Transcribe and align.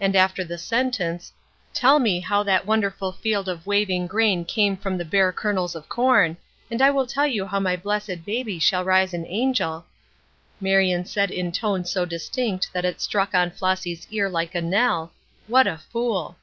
And 0.00 0.14
after 0.14 0.44
the 0.44 0.58
sentence, 0.58 1.32
"Tell 1.74 1.98
me 1.98 2.20
how 2.20 2.44
that 2.44 2.66
wonderful 2.68 3.10
field 3.10 3.48
of 3.48 3.66
waving 3.66 4.06
grain 4.06 4.44
came 4.44 4.76
from 4.76 4.96
the 4.96 5.04
bare 5.04 5.32
kernels 5.32 5.74
of 5.74 5.88
corn, 5.88 6.36
and 6.70 6.80
I 6.80 6.92
will 6.92 7.04
tell 7.04 7.26
you 7.26 7.44
how 7.46 7.58
my 7.58 7.74
blessed 7.74 8.24
baby 8.24 8.60
shall 8.60 8.84
rise 8.84 9.12
an 9.12 9.26
angel," 9.26 9.84
Marion 10.60 11.04
said 11.04 11.32
in 11.32 11.50
tone 11.50 11.84
so 11.84 12.04
distinct 12.04 12.72
that 12.72 12.84
it 12.84 13.00
struck 13.00 13.34
on 13.34 13.50
Flossy's 13.50 14.06
ear 14.12 14.28
like 14.28 14.54
a 14.54 14.62
knell, 14.62 15.10
"What 15.48 15.66
a 15.66 15.78
fool!" 15.78 16.36